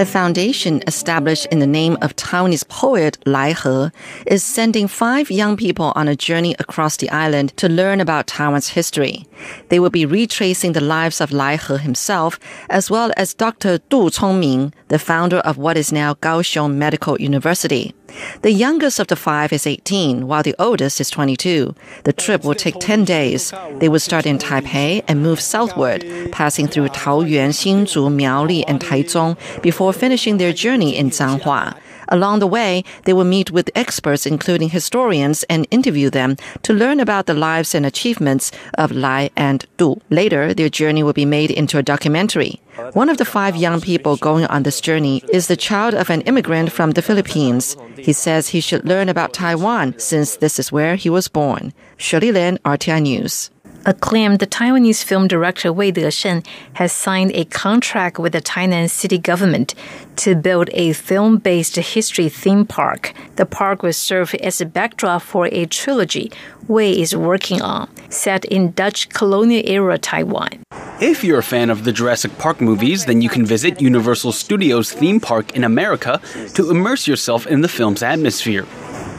[0.00, 3.90] A foundation established in the name of Taiwanese poet Lai He
[4.28, 8.68] is sending five young people on a journey across the island to learn about Taiwan's
[8.68, 9.26] history.
[9.70, 12.38] They will be retracing the lives of Lai He himself,
[12.70, 13.78] as well as Dr.
[13.90, 17.92] Du Chongming, the founder of what is now Kaohsiung Medical University.
[18.42, 21.74] The youngest of the five is 18, while the oldest is 22.
[22.04, 23.52] The trip will take 10 days.
[23.78, 29.36] They will start in Taipei and move southward, passing through Taoyuan, Hsinchu, Miaoli, and Taichung
[29.62, 31.76] before finishing their journey in Changhua.
[32.10, 37.00] Along the way, they will meet with experts, including historians, and interview them to learn
[37.00, 40.00] about the lives and achievements of Lai and Du.
[40.08, 42.60] Later, their journey will be made into a documentary.
[42.92, 46.20] One of the five young people going on this journey is the child of an
[46.22, 47.76] immigrant from the Philippines.
[47.96, 51.72] He says he should learn about Taiwan since this is where he was born.
[51.96, 53.50] Shirley Lin, RTI News.
[53.88, 59.74] Acclaimed Taiwanese film director Wei Desheng has signed a contract with the Tainan city government
[60.16, 63.14] to build a film based history theme park.
[63.36, 66.30] The park will serve as a backdrop for a trilogy
[66.66, 70.62] Wei is working on, set in Dutch colonial era Taiwan.
[71.00, 74.92] If you're a fan of the Jurassic Park movies, then you can visit Universal Studios
[74.92, 76.20] theme park in America
[76.56, 78.66] to immerse yourself in the film's atmosphere.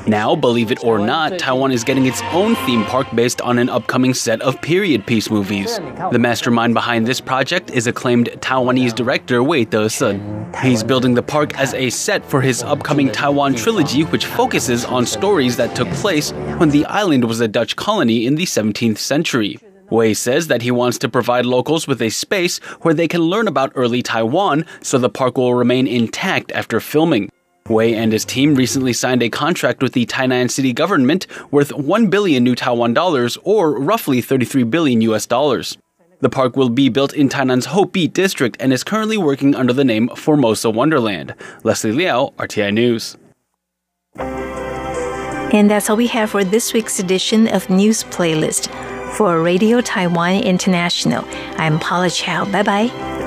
[0.10, 3.70] Now, believe it or not, Taiwan is getting its own theme park based on an
[3.70, 5.78] upcoming set of period piece movies.
[6.12, 10.20] The mastermind behind this project is acclaimed Taiwanese director Wei Desheng.
[10.64, 15.06] He's building the park as a set for his upcoming Taiwan trilogy, which focuses on
[15.06, 19.60] stories that took place when the island was a Dutch colony in the 17th century.
[19.92, 23.48] Wei says that he wants to provide locals with a space where they can learn
[23.48, 27.30] about early Taiwan so the park will remain intact after filming.
[27.70, 32.08] Wei and his team recently signed a contract with the Tainan city government worth 1
[32.08, 35.78] billion new Taiwan dollars or roughly 33 billion US dollars.
[36.22, 39.86] The park will be built in Tainan's Houbi district and is currently working under the
[39.86, 41.34] name Formosa Wonderland.
[41.64, 43.16] Leslie Liao, RTI News.
[45.52, 48.70] And that's all we have for this week's edition of News Playlist.
[49.14, 51.26] For Radio Taiwan International,
[51.58, 52.46] I'm Paula Chow.
[52.46, 53.19] Bye bye.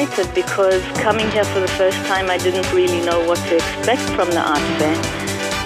[0.00, 4.02] Excited because coming here for the first time, I didn't really know what to expect
[4.16, 4.96] from the art fair.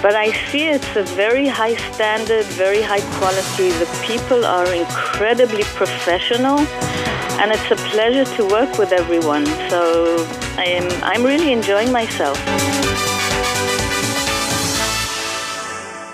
[0.01, 3.69] But I see it's a very high standard, very high quality.
[3.69, 6.59] The people are incredibly professional,
[7.39, 9.45] and it's a pleasure to work with everyone.
[9.69, 10.25] So
[10.57, 12.37] I am, I'm really enjoying myself.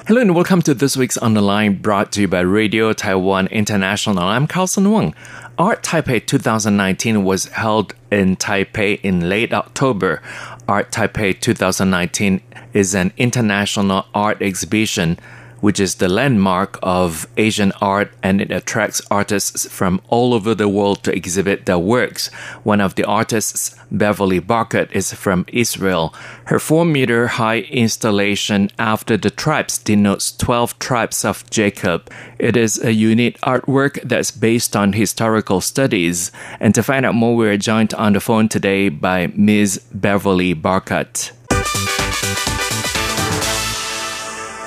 [0.08, 3.48] Hello and welcome to this week's On the Line brought to you by Radio Taiwan
[3.48, 4.24] International.
[4.24, 5.16] I'm Carlson Wang.
[5.62, 10.20] Art Taipei 2019 was held in Taipei in late October.
[10.68, 12.42] Art Taipei 2019
[12.74, 15.20] is an international art exhibition
[15.62, 20.68] which is the landmark of Asian art and it attracts artists from all over the
[20.68, 22.28] world to exhibit their works.
[22.64, 26.14] One of the artists, Beverly Barkat, is from Israel.
[26.46, 32.12] Her 4 meter high installation After the Tribes denotes 12 tribes of Jacob.
[32.40, 36.32] It is a unique artwork that's based on historical studies.
[36.60, 39.82] And to find out more, we're joined on the phone today by Ms.
[39.94, 41.32] Beverly Barkat.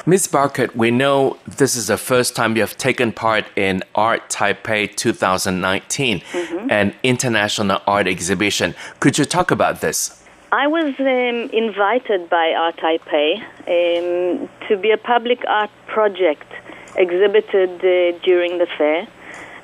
[0.07, 0.29] Ms.
[0.29, 4.95] Barkat, we know this is the first time you have taken part in Art Taipei
[4.95, 6.71] 2019, Mhm.
[6.71, 8.75] an international art exhibition.
[9.01, 10.23] Could you talk about this?
[10.53, 16.53] I was um, invited by Art Taipei um, to be a public art project
[16.97, 19.07] exhibited uh, during the fair.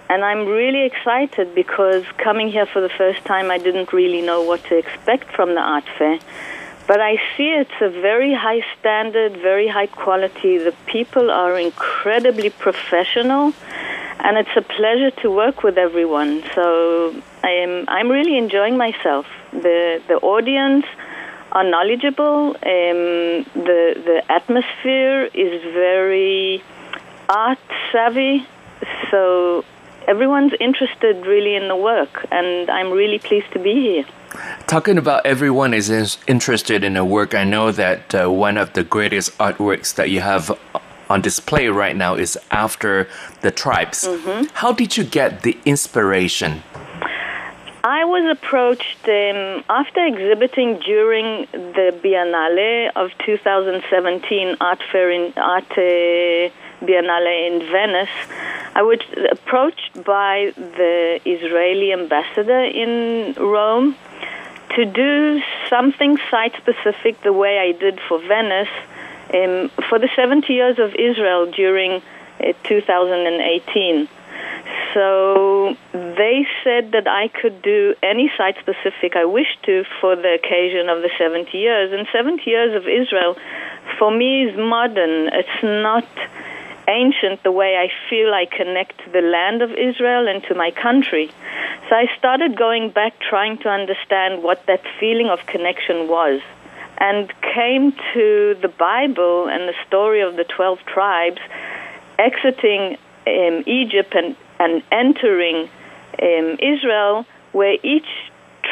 [0.08, 4.40] And I'm really excited because coming here for the first time, I didn't really know
[4.40, 6.18] what to expect from the art fair.
[6.90, 10.58] But I see it's a very high standard, very high quality.
[10.58, 13.52] The people are incredibly professional,
[14.18, 16.42] and it's a pleasure to work with everyone.
[16.56, 17.14] So
[17.44, 19.26] I'm, I'm really enjoying myself.
[19.52, 20.84] The, the audience
[21.52, 22.56] are knowledgeable.
[22.56, 26.60] Um, the, the atmosphere is very
[27.28, 27.60] art
[27.92, 28.44] savvy.
[29.12, 29.64] So
[30.08, 34.06] everyone's interested really in the work, and I'm really pleased to be here.
[34.66, 38.84] Talking about everyone is interested in the work, I know that uh, one of the
[38.84, 40.56] greatest artworks that you have
[41.08, 43.08] on display right now is After
[43.42, 44.06] the Tribes.
[44.06, 44.46] Mm-hmm.
[44.54, 46.62] How did you get the inspiration?
[47.82, 55.70] I was approached um, after exhibiting during the Biennale of 2017 Art Fair in Art
[55.72, 58.08] uh, Biennale in Venice.
[58.74, 59.00] I was
[59.30, 63.96] approached by the Israeli ambassador in Rome
[64.76, 68.68] to do something site specific the way I did for Venice
[69.34, 72.02] um, for the 70 years of Israel during
[72.40, 74.08] uh, 2018.
[74.94, 80.34] So they said that I could do any site specific I wished to for the
[80.34, 81.92] occasion of the 70 years.
[81.92, 83.36] And 70 years of Israel,
[83.98, 85.30] for me, is modern.
[85.32, 86.06] It's not
[86.90, 90.70] ancient the way I feel I connect to the land of Israel and to my
[90.70, 91.30] country.
[91.88, 96.40] So I started going back trying to understand what that feeling of connection was
[96.98, 101.40] and came to the Bible and the story of the 12 tribes
[102.18, 105.68] exiting um, Egypt and, and entering
[106.22, 108.10] um, Israel, where each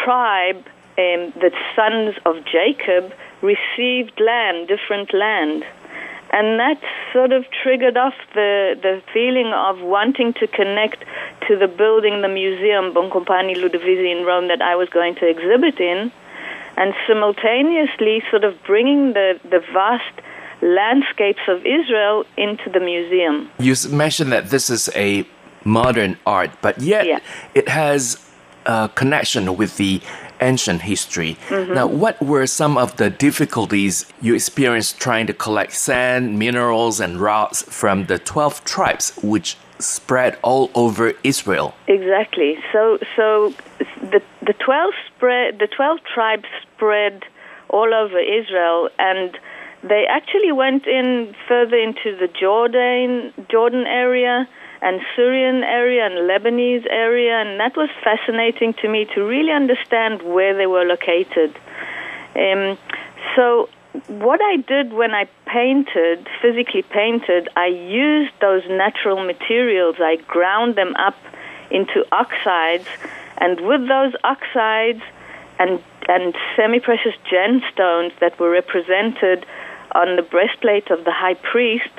[0.04, 0.64] tribe,
[0.98, 5.64] um, the sons of Jacob, received land, different land
[6.30, 6.80] and that
[7.12, 11.04] sort of triggered off the the feeling of wanting to connect
[11.48, 15.80] to the building, the museum Boncompagni Ludovisi in Rome that I was going to exhibit
[15.80, 16.12] in,
[16.76, 20.20] and simultaneously sort of bringing the the vast
[20.60, 23.50] landscapes of Israel into the museum.
[23.58, 25.26] You mentioned that this is a
[25.64, 27.20] modern art, but yet yeah.
[27.54, 28.27] it has
[28.68, 30.00] a connection with the
[30.40, 31.36] ancient history.
[31.48, 31.74] Mm-hmm.
[31.74, 37.20] Now, what were some of the difficulties you experienced trying to collect sand, minerals, and
[37.20, 41.74] rocks from the 12 tribes which spread all over Israel?
[41.86, 42.58] Exactly.
[42.72, 43.54] So, so
[44.00, 47.24] the, the 12 spread, the 12 tribes spread
[47.68, 49.36] all over Israel and
[49.82, 54.48] they actually went in further into the Jordan Jordan area
[54.80, 60.22] and Syrian area and Lebanese area, and that was fascinating to me to really understand
[60.22, 61.54] where they were located.
[62.36, 62.78] Um,
[63.34, 63.68] so,
[64.06, 69.96] what I did when I painted, physically painted, I used those natural materials.
[69.98, 71.16] I ground them up
[71.70, 72.86] into oxides,
[73.38, 75.02] and with those oxides
[75.58, 79.44] and and semi-precious gemstones that were represented
[79.92, 81.90] on the breastplate of the high priest,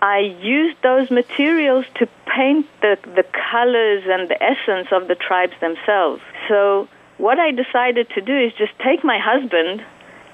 [0.00, 5.54] I used those materials to paint the, the colors and the essence of the tribes
[5.60, 6.22] themselves.
[6.48, 9.84] So, what I decided to do is just take my husband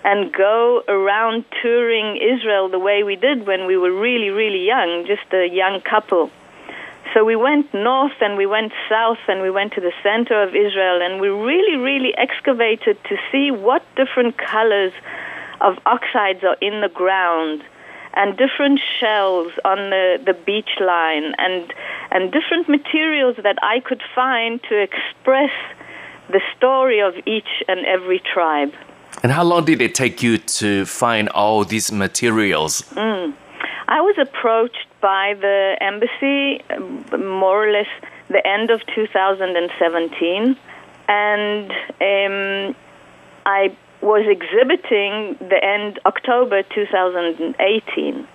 [0.05, 5.07] and go around touring Israel the way we did when we were really, really young,
[5.07, 6.31] just a young couple.
[7.15, 10.55] So we went north and we went south and we went to the center of
[10.55, 14.93] Israel and we really, really excavated to see what different colors
[15.61, 17.63] of oxides are in the ground
[18.17, 21.73] and different shells on the, the beach line and
[22.11, 25.53] and different materials that I could find to express
[26.29, 28.73] the story of each and every tribe.
[29.23, 32.83] And how long did it take you to find all these materials?
[32.93, 33.35] Mm.
[33.89, 37.05] I was approached by the embassy um,
[37.39, 37.89] more or less
[38.29, 40.57] the end of 2017
[41.09, 42.75] and um,
[43.47, 48.29] I was exhibiting the end October 2018.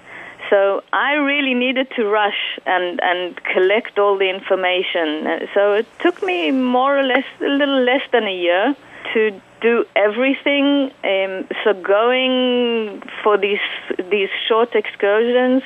[0.49, 5.47] So I really needed to rush and, and collect all the information.
[5.53, 8.75] So it took me more or less a little less than a year
[9.13, 10.91] to do everything.
[11.03, 13.59] Um, so going for these
[14.09, 15.61] these short excursions,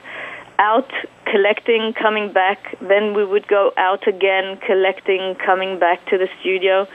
[0.60, 0.92] out
[1.26, 2.78] collecting, coming back.
[2.82, 6.88] Then we would go out again, collecting, coming back to the studio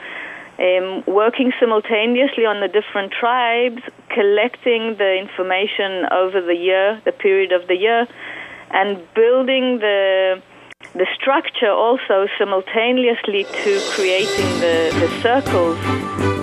[0.59, 7.51] um, working simultaneously on the different tribes, collecting the information over the year, the period
[7.53, 8.07] of the year,
[8.71, 10.41] and building the
[10.93, 15.77] the structure also simultaneously to creating the, the circles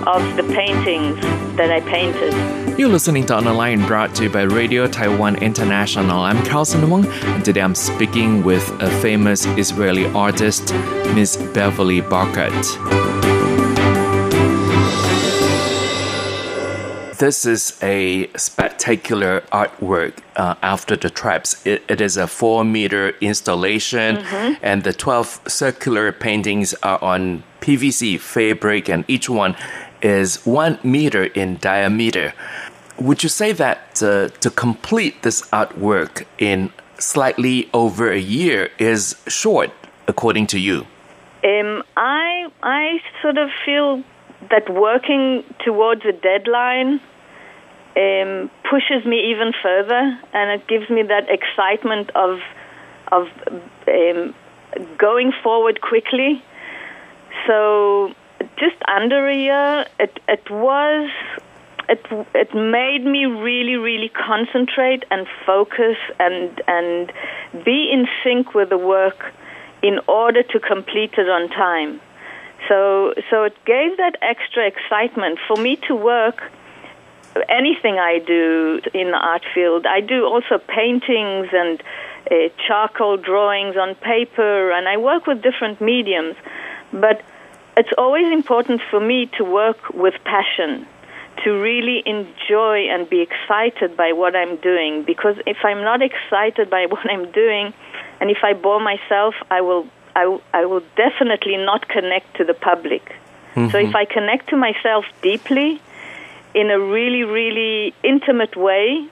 [0.05, 1.19] of the paintings
[1.57, 2.79] that I painted.
[2.79, 6.21] You're listening to On the Line brought to you by Radio Taiwan International.
[6.21, 10.71] I'm Carlson Wong, and today I'm speaking with a famous Israeli artist,
[11.15, 13.16] Miss Beverly Barkat.
[17.17, 21.59] This is a spectacular artwork uh, after the tribes.
[21.65, 24.53] It, it is a four meter installation, mm-hmm.
[24.61, 29.55] and the 12 circular paintings are on PVC fabric, and each one
[29.99, 32.33] is one meter in diameter.
[32.99, 39.15] Would you say that uh, to complete this artwork in slightly over a year is
[39.27, 39.71] short,
[40.07, 40.85] according to you?
[41.43, 44.03] Um, I I sort of feel
[44.49, 46.99] that working towards a deadline
[47.95, 52.39] um, pushes me even further, and it gives me that excitement of
[53.11, 53.27] of
[53.87, 54.35] um,
[54.97, 56.43] going forward quickly.
[57.47, 58.13] So
[58.57, 61.09] just under a year, it it was
[61.89, 67.11] it it made me really really concentrate and focus and and
[67.65, 69.33] be in sync with the work
[69.81, 72.01] in order to complete it on time.
[72.67, 76.51] So so it gave that extra excitement for me to work
[77.49, 79.85] anything I do in the art field.
[79.85, 81.81] I do also paintings and
[82.31, 86.35] uh, charcoal drawings on paper and I work with different mediums.
[86.91, 87.21] But
[87.75, 90.87] it's always important for me to work with passion
[91.43, 95.03] to really enjoy and be excited by what I'm doing.
[95.03, 97.73] Because if I'm not excited by what I'm doing,
[98.19, 99.87] and if I bore myself, I will,
[100.19, 103.05] I, I will definitely not connect to the public.
[103.05, 103.69] Mm-hmm.
[103.71, 105.79] So if I connect to myself deeply,
[106.53, 109.07] in a really, really intimate way,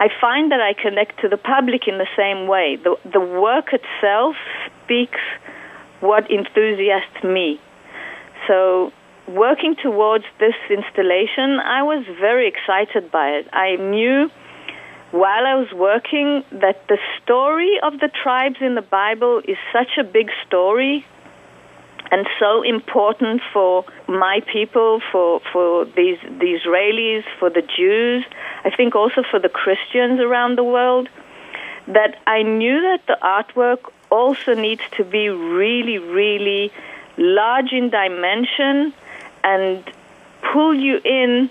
[0.00, 2.76] I find that I connect to the public in the same way.
[2.76, 4.36] The, the work itself
[4.84, 5.20] speaks
[6.00, 7.60] what enthusiasts me.
[8.46, 8.92] So
[9.26, 13.48] working towards this installation, I was very excited by it.
[13.52, 14.30] I knew
[15.10, 19.98] while I was working that the story of the tribes in the Bible is such
[19.98, 21.06] a big story
[22.10, 28.24] and so important for my people, for, for these, the Israelis, for the Jews,
[28.64, 31.08] I think also for the Christians around the world,
[31.88, 36.72] that I knew that the artwork also needs to be really, really
[37.16, 38.92] large in dimension
[39.42, 39.84] and
[40.52, 41.50] pull you in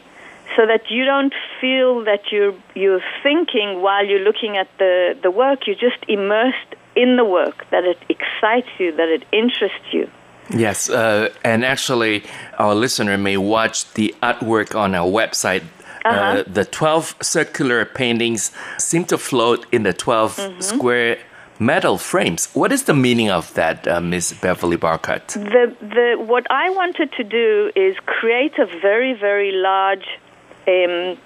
[0.55, 5.31] so that you don't feel that you're you're thinking while you're looking at the, the
[5.31, 10.09] work, you're just immersed in the work, that it excites you, that it interests you.
[10.49, 12.23] Yes, uh, and actually,
[12.59, 15.63] our listener may watch the artwork on our website.
[16.03, 16.39] Uh, uh-huh.
[16.39, 20.61] Uh, the 12 circular paintings seem to float in the 12 mm-hmm.
[20.61, 21.17] square
[21.59, 22.47] metal frames.
[22.53, 24.35] What is the meaning of that, uh, Ms.
[24.41, 25.33] Beverly Barkat?
[25.33, 30.05] The, the, what I wanted to do is create a very, very large,
[30.67, 31.17] um,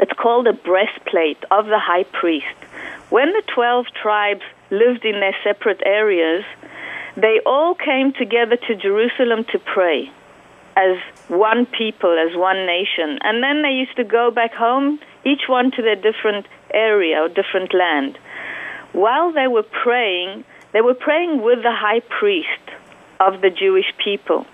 [0.00, 2.56] it's called a breastplate of the high priest.
[3.10, 6.44] When the 12 tribes lived in their separate areas,
[7.16, 10.10] they all came together to Jerusalem to pray
[10.76, 10.96] as
[11.28, 13.18] one people, as one nation.
[13.22, 17.28] And then they used to go back home, each one to their different area or
[17.28, 18.18] different land
[18.92, 22.62] while they were praying, they were praying with the high priest
[23.20, 24.46] of the Jewish people.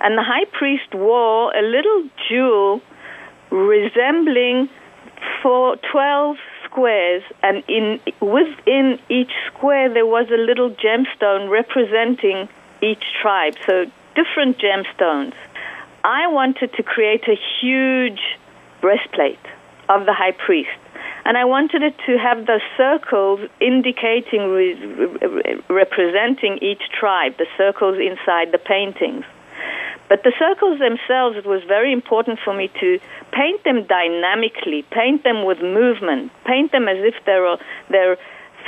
[0.00, 2.80] And the high priest wore a little jewel
[3.50, 4.68] resembling
[5.42, 12.48] for 12 squares, and in, within each square there was a little gemstone representing
[12.82, 15.34] each tribe, so different gemstones.
[16.02, 18.20] I wanted to create a huge
[18.80, 19.38] breastplate
[19.88, 20.70] of the high priest
[21.24, 27.98] and I wanted it to have the circles indicating, re- representing each tribe, the circles
[27.98, 29.24] inside the paintings.
[30.10, 32.98] But the circles themselves, it was very important for me to
[33.30, 37.56] paint them dynamically, paint them with movement, paint them as if they're,
[37.88, 38.16] they're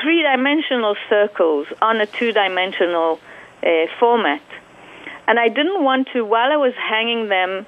[0.01, 3.19] three dimensional circles on a two dimensional
[3.61, 4.41] uh, format.
[5.27, 7.67] And I didn't want to, while I was hanging them,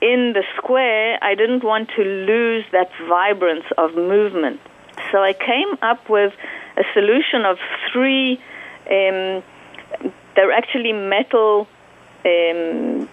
[0.00, 4.60] in the square, I didn't want to lose that vibrance of movement.
[5.10, 6.32] So I came up with
[6.76, 7.58] a solution of
[7.92, 8.38] three,
[8.90, 9.42] um,
[10.36, 11.66] they're actually metal
[12.24, 13.08] um,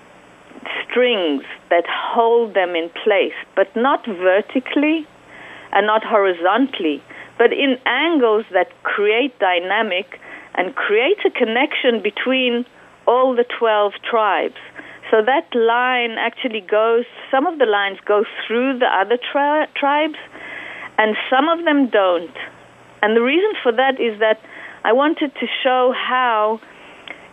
[0.94, 5.08] strings that hold them in place, but not vertically
[5.72, 7.02] and not horizontally,
[7.38, 10.20] but in angles that create dynamic
[10.54, 12.66] and create a connection between
[13.08, 14.62] all the 12 tribes.
[15.10, 20.20] So that line actually goes, some of the lines go through the other tri- tribes,
[20.98, 22.36] and some of them don't.
[23.02, 24.40] And the reason for that is that
[24.84, 26.62] I wanted to show how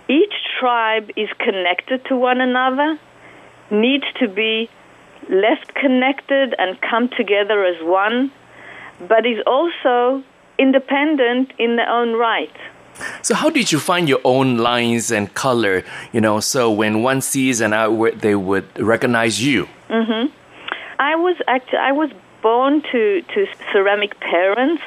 [0.09, 2.99] each tribe is connected to one another,
[3.71, 4.69] needs to be
[5.29, 8.31] left connected and come together as one,
[9.09, 10.23] but is also
[10.59, 12.55] independent in their own right.
[13.23, 15.85] So, how did you find your own lines and color?
[16.13, 19.69] You know, so when one sees an artwork, they would recognize you.
[19.89, 20.35] Mm-hmm.
[20.99, 22.11] I was actually I was
[22.43, 24.83] born to to ceramic parents,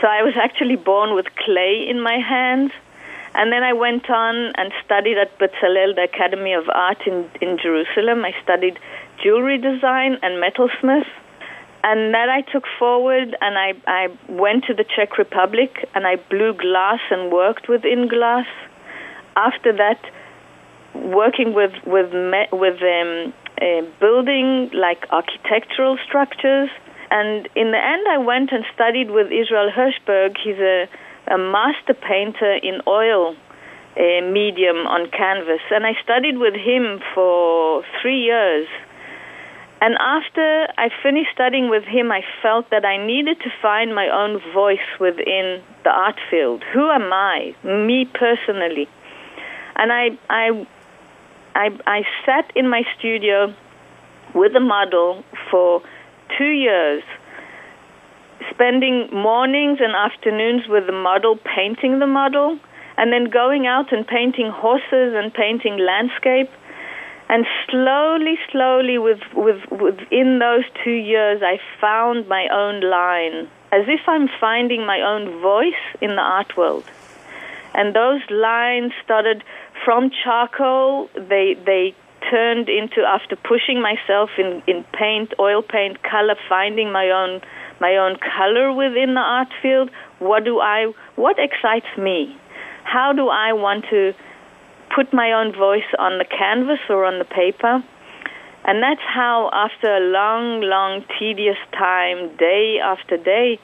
[0.00, 2.72] so I was actually born with clay in my hands.
[3.34, 7.58] And then I went on and studied at Bezalel, the Academy of Art in, in
[7.60, 8.24] Jerusalem.
[8.24, 8.78] I studied
[9.22, 11.08] jewelry design and metalsmith.
[11.82, 16.16] And that I took forward, and I, I went to the Czech Republic, and I
[16.16, 18.46] blew glass and worked within glass.
[19.36, 20.00] After that,
[20.94, 23.34] working with with me, with um,
[24.00, 26.70] building like architectural structures,
[27.10, 30.36] and in the end, I went and studied with Israel Hershberg.
[30.42, 30.88] He's a,
[31.26, 33.36] a master painter in oil
[33.96, 38.66] uh, medium on canvas, and I studied with him for three years.
[39.80, 44.08] And after I finished studying with him, I felt that I needed to find my
[44.08, 46.62] own voice within the art field.
[46.72, 48.88] Who am I, me personally?
[49.76, 50.66] And I, I,
[51.54, 53.52] I, I sat in my studio
[54.34, 55.82] with a model for
[56.38, 57.02] two years,
[58.50, 62.58] spending mornings and afternoons with the model, painting the model,
[62.96, 66.50] and then going out and painting horses and painting landscape.
[67.28, 73.88] And slowly, slowly, with, with, within those two years, I found my own line, as
[73.88, 76.84] if I'm finding my own voice in the art world.
[77.74, 79.42] And those lines started
[79.84, 81.08] from charcoal.
[81.14, 81.94] They they
[82.30, 87.40] turned into after pushing myself in, in paint, oil paint, color, finding my own
[87.80, 89.90] my own color within the art field.
[90.18, 90.92] What do I?
[91.16, 92.36] What excites me?
[92.84, 94.14] How do I want to
[94.94, 97.82] put my own voice on the canvas or on the paper?
[98.66, 103.58] And that's how, after a long, long, tedious time, day after day,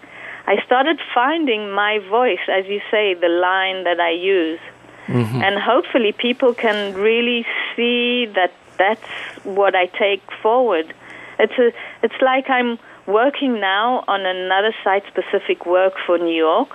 [0.46, 4.60] I started finding my voice, as you say, the line that I use.
[5.06, 5.42] Mm-hmm.
[5.42, 10.94] And hopefully, people can really see that that's what I take forward.
[11.38, 12.78] It's a, it's like I'm
[13.10, 16.70] working now on another site-specific work for New York.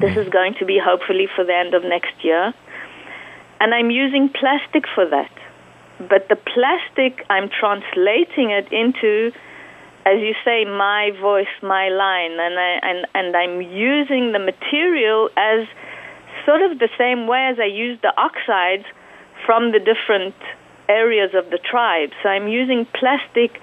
[0.00, 2.52] This is going to be hopefully for the end of next year,
[3.60, 5.30] and I'm using plastic for that.
[5.98, 9.30] But the plastic, I'm translating it into,
[10.04, 15.30] as you say, my voice, my line, and I, and and I'm using the material
[15.36, 15.68] as
[16.44, 18.86] sort of the same way as I use the oxides
[19.46, 20.34] from the different
[20.88, 22.10] areas of the tribe.
[22.22, 23.60] So I'm using plastic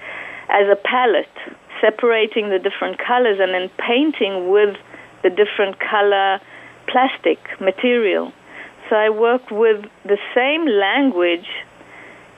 [0.48, 1.38] as a palette,
[1.82, 4.76] separating the different colors and then painting with
[5.22, 6.40] the different color
[6.86, 8.32] plastic material.
[8.88, 11.48] So I work with the same language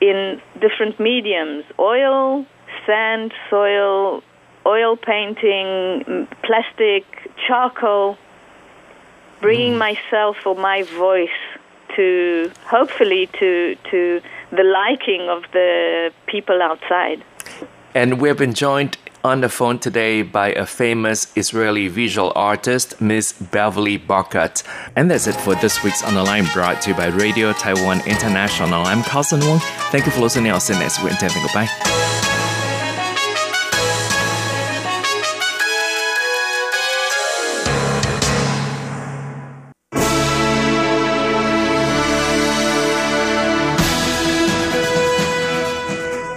[0.00, 2.46] in different mediums oil,
[2.86, 4.22] sand, soil,
[4.66, 7.04] oil painting, plastic,
[7.46, 8.16] charcoal,
[9.40, 9.78] bringing mm.
[9.78, 11.28] myself or my voice
[11.96, 14.20] to hopefully to to
[14.50, 17.22] the liking of the people outside.
[17.94, 23.32] And we've been joined on the phone today by a famous Israeli visual artist, Miss
[23.32, 24.62] Beverly Barkat.
[24.94, 28.06] And that's it for this week's On the Line brought to you by Radio Taiwan
[28.06, 28.82] International.
[28.82, 29.60] I'm Carlson Wong.
[29.90, 30.52] Thank you for listening.
[30.52, 31.14] I'll see you next week.
[31.18, 32.03] Goodbye.